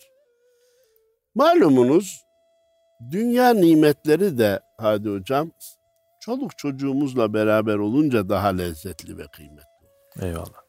[1.35, 2.21] Malumunuz
[3.11, 5.51] dünya nimetleri de hadi hocam
[6.21, 9.89] çoluk çocuğumuzla beraber olunca daha lezzetli ve kıymetli.
[10.23, 10.65] Eyvallah.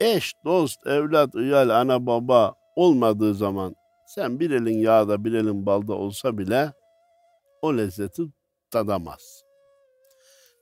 [0.00, 3.76] Eş, dost, evlat, iyal, ana, baba olmadığı zaman
[4.16, 6.72] sen bir elin yağda bir elin balda olsa bile
[7.62, 8.22] o lezzeti
[8.70, 9.44] tadamaz.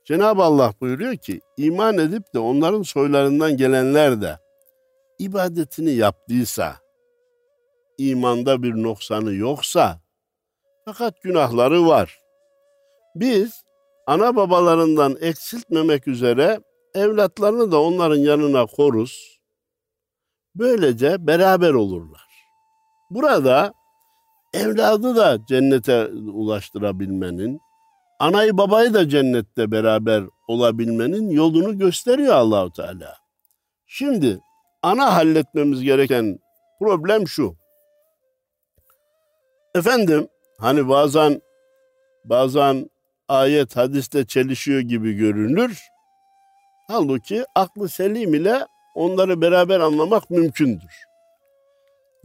[0.05, 4.39] Cenab-ı Allah buyuruyor ki iman edip de onların soylarından gelenler de
[5.19, 6.75] ibadetini yaptıysa,
[7.97, 9.99] imanda bir noksanı yoksa
[10.85, 12.19] fakat günahları var.
[13.15, 13.63] Biz
[14.07, 16.59] ana babalarından eksiltmemek üzere
[16.95, 19.39] evlatlarını da onların yanına koruz.
[20.55, 22.34] Böylece beraber olurlar.
[23.15, 23.73] Burada
[24.53, 27.59] evladı da cennete ulaştırabilmenin,
[28.19, 33.17] anayı babayı da cennette beraber olabilmenin yolunu gösteriyor Allahu Teala.
[33.87, 34.39] Şimdi
[34.83, 36.39] ana halletmemiz gereken
[36.79, 37.55] problem şu.
[39.75, 40.27] Efendim
[40.59, 41.41] hani bazen
[42.25, 42.89] bazen
[43.27, 45.79] ayet hadiste çelişiyor gibi görünür.
[46.87, 51.04] Halbuki aklı selim ile onları beraber anlamak mümkündür.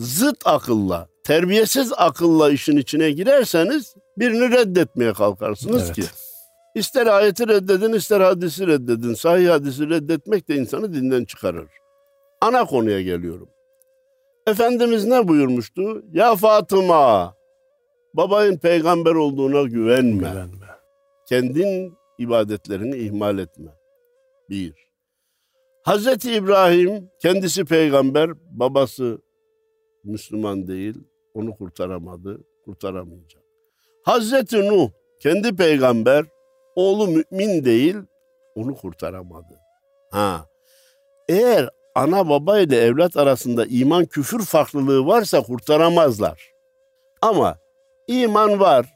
[0.00, 5.94] Zıt akılla, terbiyesiz akılla işin içine girerseniz birini reddetmeye kalkarsınız Evet.
[5.94, 6.02] ki.
[6.74, 9.14] İster ayeti reddedin, ister hadisi reddedin.
[9.14, 11.68] Sahih hadisi reddetmek de insanı dinden çıkarır.
[12.40, 13.48] Ana konuya geliyorum.
[14.46, 16.02] Efendimiz ne buyurmuştu?
[16.12, 17.34] Ya Fatıma,
[18.14, 20.28] babayın peygamber olduğuna güvenme.
[20.28, 20.66] Güvenme.
[21.28, 23.70] Kendin ibadetlerini ihmal etme.
[24.50, 24.74] Bir.
[25.84, 29.18] Hazreti İbrahim kendisi peygamber, babası
[30.04, 30.94] Müslüman değil,
[31.34, 33.42] onu kurtaramadı, kurtaramayacak.
[34.02, 36.24] Hazreti Nuh kendi peygamber,
[36.74, 37.96] oğlu mümin değil,
[38.54, 39.54] onu kurtaramadı.
[40.10, 40.46] Ha.
[41.28, 46.50] Eğer ana baba ile evlat arasında iman küfür farklılığı varsa kurtaramazlar.
[47.22, 47.58] Ama
[48.08, 48.86] iman var,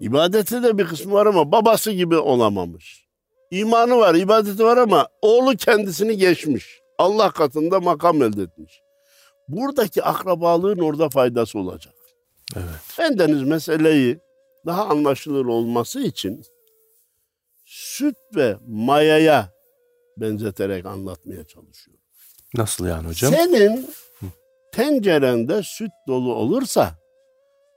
[0.00, 3.06] İbadeti de bir kısmı var ama babası gibi olamamış.
[3.50, 6.80] İmanı var, ibadeti var ama oğlu kendisini geçmiş.
[6.98, 8.80] Allah katında makam elde etmiş.
[9.52, 11.94] Buradaki akrabalığın orada faydası olacak.
[12.56, 12.98] Evet.
[12.98, 14.18] Bendeniz meseleyi
[14.66, 16.44] daha anlaşılır olması için
[17.66, 19.52] süt ve mayaya
[20.16, 22.04] benzeterek anlatmaya çalışıyorum.
[22.54, 23.32] Nasıl yani hocam?
[23.32, 23.90] Senin
[24.72, 26.94] tencerende süt dolu olursa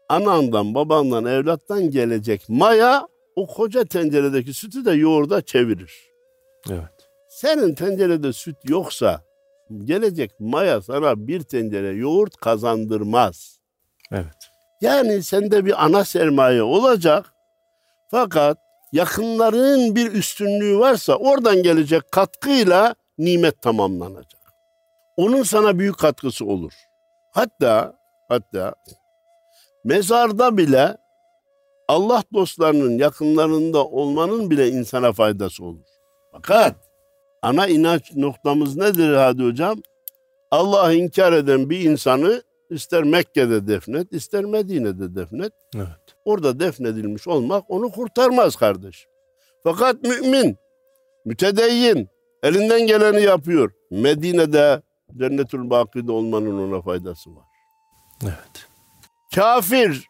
[0.10, 5.94] anandan, babandan, evlattan gelecek maya o koca tenceredeki sütü de yoğurda çevirir.
[6.72, 7.10] Evet.
[7.30, 9.24] Senin tencerede süt yoksa
[9.84, 13.60] gelecek maya sana bir tencere yoğurt kazandırmaz.
[14.12, 14.50] Evet.
[14.82, 17.34] Yani sende bir ana sermaye olacak.
[18.12, 18.58] Fakat
[18.92, 24.42] yakınların bir üstünlüğü varsa oradan gelecek katkıyla nimet tamamlanacak.
[25.18, 26.74] Onun sana büyük katkısı olur.
[27.32, 27.94] Hatta
[28.30, 28.76] hatta
[29.84, 30.98] mezarda bile
[31.88, 35.86] Allah dostlarının yakınlarında olmanın bile insana faydası olur.
[36.32, 36.76] Fakat
[37.44, 39.82] ana inanç noktamız nedir hadi hocam?
[40.52, 45.54] Allah'ı inkar eden bir insanı ister Mekke'de defnet, ister Medine'de defnet.
[45.76, 46.16] Evet.
[46.26, 49.08] Orada defnedilmiş olmak onu kurtarmaz kardeş.
[49.64, 50.58] Fakat mümin,
[51.26, 52.10] mütedeyyin,
[52.44, 53.72] elinden geleni yapıyor.
[53.92, 54.82] Medine'de
[55.18, 57.46] Cennetül Baki'de olmanın ona faydası var.
[58.24, 58.68] Evet.
[59.36, 60.08] Kafir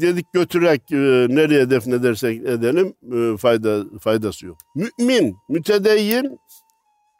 [0.00, 0.96] dedik götürerek e,
[1.36, 4.58] nereye defnedersek edelim e, fayda faydası yok.
[4.74, 6.38] Mümin, mütedeyyin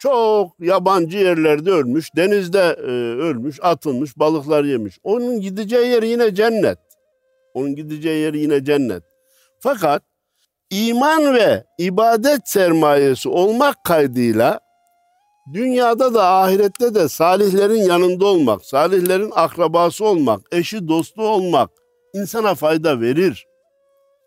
[0.02, 2.90] çok yabancı yerlerde ölmüş, denizde e,
[3.22, 4.98] ölmüş, atılmış, balıklar yemiş.
[5.02, 6.78] Onun gideceği yer yine cennet.
[7.54, 9.02] Onun gideceği yer yine cennet.
[9.60, 10.02] Fakat
[10.70, 14.60] iman ve ibadet sermayesi olmak kaydıyla
[15.54, 21.70] dünyada da ahirette de salihlerin yanında olmak, salihlerin akrabası olmak, eşi dostu olmak
[22.14, 23.46] insana fayda verir.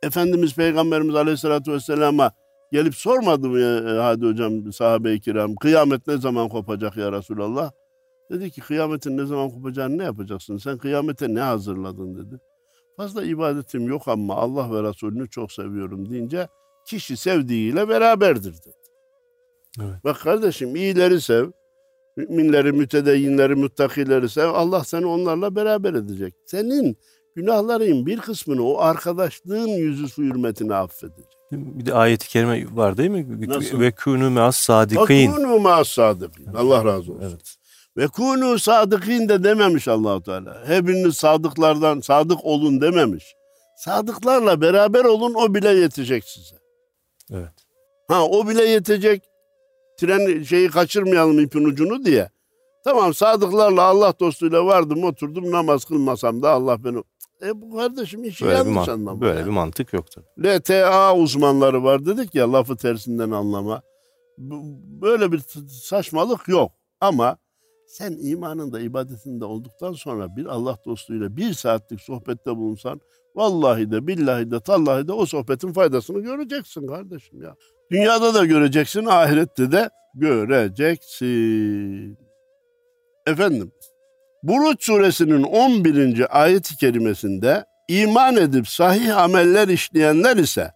[0.03, 2.31] Efendimiz Peygamberimiz Aleyhisselatü Vesselam'a
[2.75, 7.71] gelip sormadı mı ya, hadi hocam sahabe-i kiram kıyamet ne zaman kopacak ya Resulallah?
[8.31, 10.57] Dedi ki kıyametin ne zaman kopacağını ne yapacaksın?
[10.57, 12.39] Sen kıyamete ne hazırladın dedi.
[12.97, 16.47] Fazla ibadetim yok ama Allah ve Resulünü çok seviyorum deyince
[16.87, 18.75] kişi sevdiğiyle beraberdir dedi.
[19.79, 20.03] Evet.
[20.03, 21.51] Bak kardeşim iyileri sev,
[22.17, 24.47] müminleri, mütedeyyinleri, muttakileri sev.
[24.47, 26.33] Allah seni onlarla beraber edecek.
[26.45, 26.97] Senin
[27.35, 31.34] günahların bir kısmını o arkadaşlığın yüzü hürmetine affedecek.
[31.51, 33.49] Bir de ayeti kerime var değil mi?
[33.49, 33.79] Nasıl?
[33.79, 35.31] Ve kûnû me'as sadikin.
[35.31, 36.45] Kunu ma'as sadıkîn.
[36.45, 37.21] Allah razı olsun.
[37.21, 37.55] Evet.
[37.97, 40.67] Ve kunu sadıkîn de dememiş Allahu Teala.
[40.67, 43.35] Hepiniz sadıklardan sadık olun dememiş.
[43.77, 46.55] Sadıklarla beraber olun o bile yetecek size.
[47.31, 47.53] Evet.
[48.07, 49.23] Ha o bile yetecek.
[49.99, 52.29] Tren şeyi kaçırmayalım ipin ucunu diye.
[52.83, 57.03] Tamam sadıklarla Allah dostuyla vardım oturdum namaz kılmasam da Allah beni...
[57.45, 59.21] E bu kardeşim işi Böyle yanlış anlama.
[59.21, 59.45] böyle ya.
[59.45, 60.25] bir mantık yok tabii.
[60.47, 63.81] LTA uzmanları var dedik ya lafı tersinden anlama.
[65.01, 66.71] Böyle bir saçmalık yok.
[67.01, 67.37] Ama
[67.87, 73.01] sen imanında, ibadetinde olduktan sonra bir Allah dostuyla bir saatlik sohbette bulunsan
[73.35, 77.55] vallahi de billahi de tallahi de o sohbetin faydasını göreceksin kardeşim ya.
[77.91, 82.17] Dünyada da göreceksin, ahirette de göreceksin.
[83.27, 83.71] Efendim,
[84.47, 86.41] Buruç suresinin 11.
[86.41, 90.71] ayet-i kerimesinde iman edip sahih ameller işleyenler ise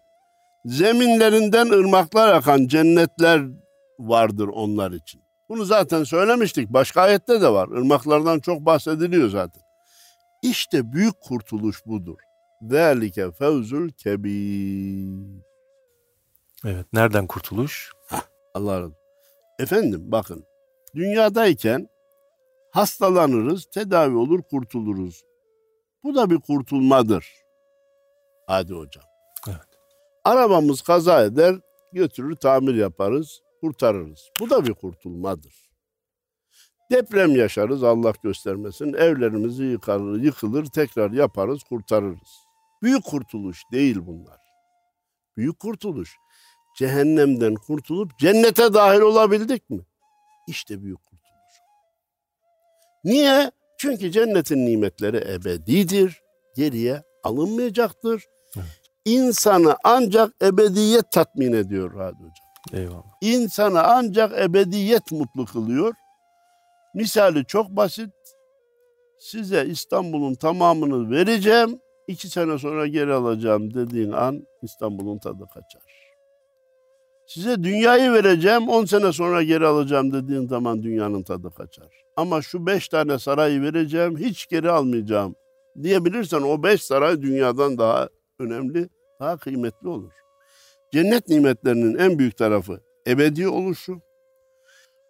[0.66, 3.42] zeminlerinden ırmaklar akan cennetler
[4.00, 5.22] vardır onlar için.
[5.50, 6.70] Bunu zaten söylemiştik.
[6.70, 7.68] Başka ayette de var.
[7.68, 9.64] Irmaklardan çok bahsediliyor zaten.
[10.42, 12.18] İşte büyük kurtuluş budur.
[12.62, 15.44] Zalike fevzul kebir.
[16.66, 16.86] Evet.
[16.94, 17.92] Nereden kurtuluş?
[18.54, 18.98] Allah razı olsun.
[19.60, 20.46] Efendim bakın.
[20.96, 21.88] Dünyadayken
[22.80, 25.24] hastalanırız, tedavi olur, kurtuluruz.
[26.04, 27.28] Bu da bir kurtulmadır.
[28.48, 29.04] Hadi hocam.
[29.48, 29.68] Evet.
[30.24, 31.56] Arabamız kaza eder,
[31.94, 34.30] götürür tamir yaparız, kurtarırız.
[34.40, 35.54] Bu da bir kurtulmadır.
[36.92, 38.94] Deprem yaşarız Allah göstermesin.
[38.94, 42.46] Evlerimizi yıkarır, yıkılır, tekrar yaparız, kurtarırız.
[42.84, 44.40] Büyük kurtuluş değil bunlar.
[45.38, 46.16] Büyük kurtuluş.
[46.78, 49.82] Cehennemden kurtulup cennete dahil olabildik mi?
[50.48, 51.09] İşte büyük.
[53.04, 53.52] Niye?
[53.78, 56.22] Çünkü cennetin nimetleri ebedidir.
[56.56, 58.26] Geriye alınmayacaktır.
[58.56, 58.66] Evet.
[59.06, 62.82] İnsanı ancak ebediyet tatmin ediyor Hadi Hocam.
[62.82, 63.04] Eyvallah.
[63.22, 65.94] İnsanı ancak ebediyet mutlu kılıyor.
[66.96, 68.10] Misali çok basit.
[69.20, 71.80] Size İstanbul'un tamamını vereceğim.
[72.08, 75.82] iki sene sonra geri alacağım dediğin an İstanbul'un tadı kaçar.
[77.28, 81.90] Size dünyayı vereceğim, 10 sene sonra geri alacağım dediğin zaman dünyanın tadı kaçar.
[82.20, 85.36] Ama şu 5 tane sarayı vereceğim, hiç geri almayacağım
[85.84, 90.12] diyebilirsen o 5 saray dünyadan daha önemli, daha kıymetli olur.
[90.94, 94.02] Cennet nimetlerinin en büyük tarafı ebedi oluşu.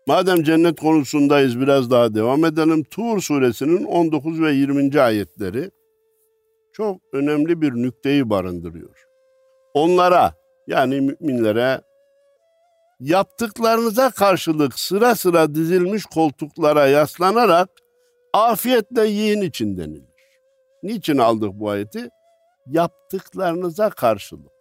[0.07, 2.83] Madem cennet konusundayız biraz daha devam edelim.
[2.83, 5.01] Tur suresinin 19 ve 20.
[5.01, 5.71] ayetleri
[6.73, 9.05] çok önemli bir nükteyi barındırıyor.
[9.73, 10.33] Onlara
[10.67, 11.81] yani müminlere
[12.99, 17.69] yaptıklarınıza karşılık sıra sıra dizilmiş koltuklara yaslanarak
[18.33, 20.09] afiyetle yiyin için denilir.
[20.83, 22.09] Niçin aldık bu ayeti?
[22.67, 24.51] Yaptıklarınıza karşılık.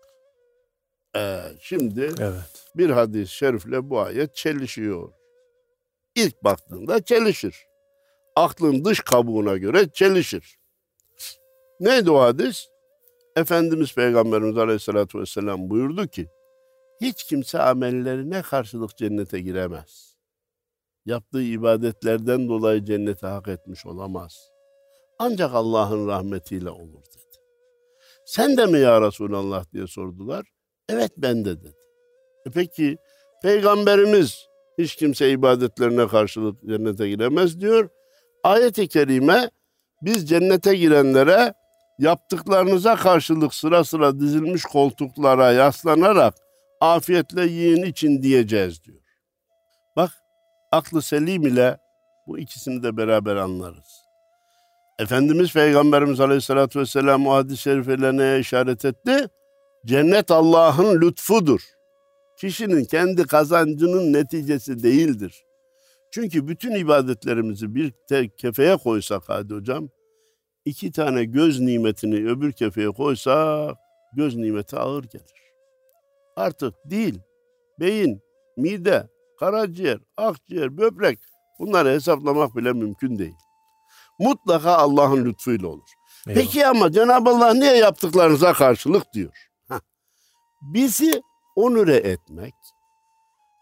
[1.16, 2.66] Ee, şimdi Evet.
[2.76, 5.12] bir hadis-i şerifle bu ayet çelişiyor.
[6.14, 7.66] İlk baktığında çelişir.
[8.36, 10.58] Aklın dış kabuğuna göre çelişir.
[11.80, 12.66] Neydi o hadis?
[13.36, 16.28] Efendimiz Peygamberimiz Aleyhisselatü Vesselam buyurdu ki,
[17.00, 20.16] hiç kimse amellerine karşılık cennete giremez.
[21.06, 24.50] Yaptığı ibadetlerden dolayı cennete hak etmiş olamaz.
[25.18, 27.36] Ancak Allah'ın rahmetiyle olur dedi.
[28.26, 30.46] Sen de mi ya Resulallah diye sordular.
[30.88, 31.74] Evet ben de dedi.
[32.46, 32.96] E peki
[33.42, 34.46] Peygamberimiz
[34.78, 37.88] hiç kimse ibadetlerine karşılık cennete giremez diyor.
[38.44, 39.50] Ayet-i kerime
[40.02, 41.54] biz cennete girenlere
[41.98, 46.34] yaptıklarınıza karşılık sıra sıra dizilmiş koltuklara yaslanarak
[46.80, 49.02] afiyetle yiyin için diyeceğiz diyor.
[49.96, 50.10] Bak
[50.72, 51.78] aklı selim ile
[52.26, 54.08] bu ikisini de beraber anlarız.
[54.98, 59.28] Efendimiz Peygamberimiz Aleyhisselatü Vesselam o hadis-i şerifle neye işaret etti?
[59.86, 61.60] Cennet Allah'ın lütfudur.
[62.40, 65.44] Kişinin kendi kazancının neticesi değildir.
[66.10, 69.88] Çünkü bütün ibadetlerimizi bir tek kefeye koysak hadi hocam,
[70.64, 73.76] iki tane göz nimetini öbür kefeye koysak
[74.16, 75.47] göz nimeti ağır gelir.
[76.38, 77.18] Artık dil,
[77.80, 78.22] beyin,
[78.56, 79.08] mide,
[79.40, 81.18] karaciğer, akciğer, böbrek
[81.58, 83.34] bunları hesaplamak bile mümkün değil.
[84.18, 85.88] Mutlaka Allah'ın lütfuyla olur.
[86.26, 86.40] Eyvallah.
[86.40, 89.48] Peki ama Cenab-ı Allah niye yaptıklarınıza karşılık diyor.
[90.62, 91.22] Bizi
[91.56, 92.54] onure etmek,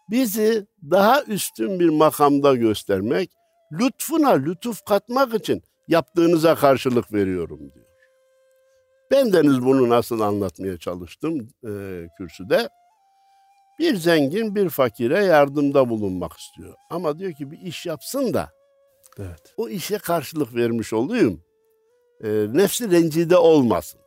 [0.09, 3.31] bizi daha üstün bir makamda göstermek,
[3.71, 7.86] lütfuna lütuf katmak için yaptığınıza karşılık veriyorum diyor.
[9.11, 11.71] Ben deniz bunu nasıl anlatmaya çalıştım e,
[12.17, 12.69] kürsüde.
[13.79, 16.73] Bir zengin bir fakire yardımda bulunmak istiyor.
[16.89, 18.49] Ama diyor ki bir iş yapsın da
[19.19, 19.53] Evet.
[19.57, 21.41] o işe karşılık vermiş olayım.
[22.23, 23.99] E, nefsi rencide olmasın.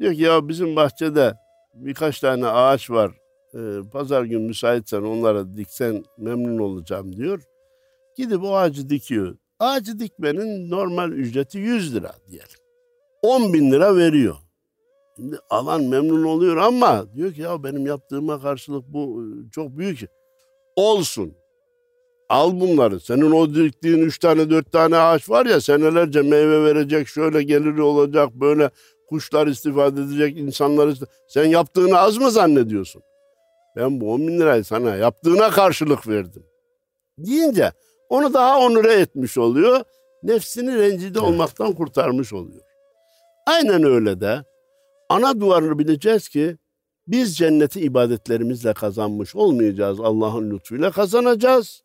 [0.00, 1.34] Diyor ki ya bizim bahçede
[1.74, 3.12] birkaç tane ağaç var.
[3.54, 3.60] E,
[3.92, 7.42] pazar gün müsaitsen onlara diksen memnun olacağım diyor.
[8.16, 9.36] Gidip o ağacı dikiyor.
[9.58, 12.61] Ağacı dikmenin normal ücreti 100 lira diyelim.
[13.22, 14.36] 10 bin lira veriyor.
[15.16, 20.00] Şimdi alan memnun oluyor ama diyor ki ya benim yaptığıma karşılık bu e, çok büyük.
[20.76, 21.32] Olsun.
[22.28, 23.00] Al bunları.
[23.00, 27.82] Senin o diktiğin üç tane dört tane ağaç var ya senelerce meyve verecek, şöyle geliri
[27.82, 28.70] olacak, böyle
[29.08, 33.02] kuşlar istifade edecek, insanlar istif- Sen yaptığını az mı zannediyorsun?
[33.76, 36.42] Ben bu 10 bin lirayı sana yaptığına karşılık verdim.
[37.18, 37.72] Deyince
[38.08, 39.80] onu daha onure etmiş oluyor.
[40.22, 41.28] Nefsini rencide Evet.
[41.28, 42.62] olmaktan kurtarmış oluyor.
[43.46, 44.44] Aynen öyle de
[45.08, 46.56] ana duvarını bileceğiz ki
[47.06, 50.00] biz cenneti ibadetlerimizle kazanmış olmayacağız.
[50.00, 51.82] Allah'ın lütfuyla kazanacağız.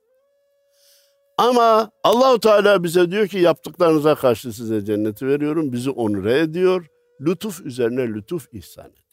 [1.37, 5.71] Ama Allahu Teala bize diyor ki yaptıklarınıza karşı size cenneti veriyorum.
[5.73, 6.85] Bizi onure ediyor.
[7.21, 9.03] Lütuf üzerine lütuf ihsan ediyor.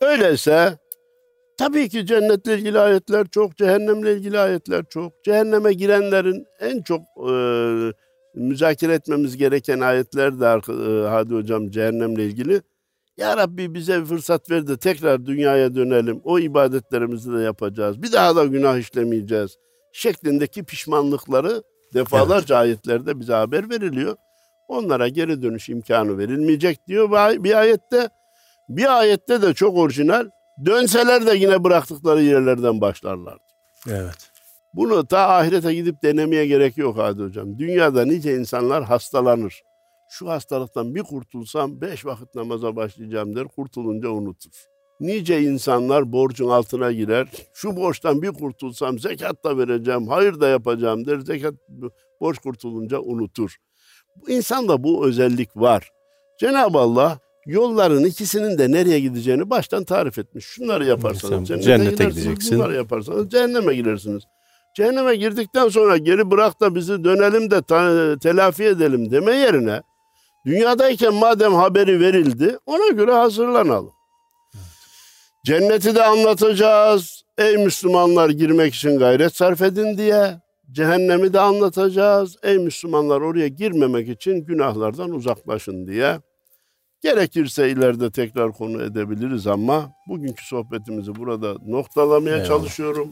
[0.00, 0.78] Öyleyse
[1.58, 5.24] tabii ki cennetle ilgili ayetler çok, cehennemle ilgili ayetler çok.
[5.24, 7.32] Cehenneme girenlerin en çok e,
[8.34, 12.62] müzakere etmemiz gereken ayetler de e, Hadi Hocam cehennemle ilgili.
[13.16, 16.20] Ya Rabbi bize bir fırsat ver de tekrar dünyaya dönelim.
[16.24, 18.02] O ibadetlerimizi de yapacağız.
[18.02, 19.56] Bir daha da günah işlemeyeceğiz.
[19.92, 21.62] Şeklindeki pişmanlıkları
[21.94, 24.16] defalarca ayetlerde bize haber veriliyor.
[24.68, 28.08] Onlara geri dönüş imkanı verilmeyecek diyor bir- bir ayette.
[28.68, 30.28] Bir ayette de çok orijinal.
[30.66, 33.38] Dönseler de yine bıraktıkları yerlerden başlarlar.
[33.90, 34.30] Evet.
[34.76, 37.58] Bunu ta ahirete gidip denemeye gerek yok Hadi Hocam.
[37.58, 39.62] Dünyada nice insanlar hastalanır.
[40.10, 43.44] Şu hastalıktan bir kurtulsam beş vakit namaza başlayacağım der.
[43.44, 44.50] Kurtulunca unutur.
[45.00, 47.28] Nice insanlar borcun altına girer.
[47.54, 51.20] Şu borçtan bir kurtulsam zekat da vereceğim, hayır da yapacağım der.
[51.20, 51.54] Zekat
[52.20, 53.56] borç kurtulunca unutur.
[54.28, 55.90] İnsanda bu özellik var.
[56.40, 60.44] Cenab-ı Allah yolların ikisinin de nereye gideceğini baştan tarif etmiş.
[60.44, 62.58] Şunları yaparsanız cennete, cennete gideceksin.
[62.58, 64.22] bunları yaparsanız cehenneme girersiniz.
[64.74, 67.62] Cehenneme girdikten sonra geri bırak da bizi dönelim de
[68.18, 69.82] telafi edelim deme yerine
[70.46, 73.92] dünyadayken madem haberi verildi ona göre hazırlanalım.
[75.44, 77.24] Cenneti de anlatacağız.
[77.38, 80.40] Ey Müslümanlar girmek için gayret sarf edin diye.
[80.72, 82.36] Cehennemi de anlatacağız.
[82.42, 86.20] Ey Müslümanlar oraya girmemek için günahlardan uzaklaşın diye.
[87.04, 92.48] Gerekirse ileride tekrar konu edebiliriz ama bugünkü sohbetimizi burada noktalamaya Eyvallah.
[92.48, 93.08] çalışıyorum.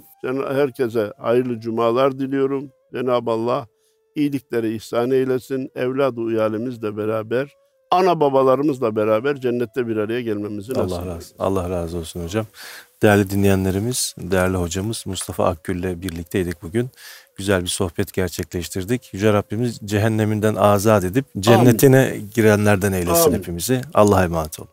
[0.49, 2.71] Herkese hayırlı cumalar diliyorum.
[2.95, 3.67] Cenab-ı Allah
[4.17, 5.71] iyilikleri ihsan eylesin.
[5.75, 7.53] Evladı uyalimizle beraber,
[7.91, 11.17] ana babalarımızla beraber cennette bir araya gelmemizi nasip Allah eylesin.
[11.17, 12.47] razı, Allah razı olsun hocam.
[13.03, 16.91] Değerli dinleyenlerimiz, değerli hocamız Mustafa Akgül ile birlikteydik bugün.
[17.37, 19.11] Güzel bir sohbet gerçekleştirdik.
[19.13, 23.39] Yüce Rabbimiz cehenneminden azat edip cennetine girenlerden eylesin Amin.
[23.39, 23.81] hepimizi.
[23.95, 24.72] Allah'a emanet olun.